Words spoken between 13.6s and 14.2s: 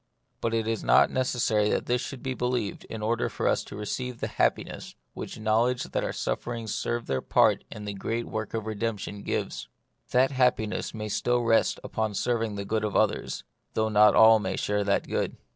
though not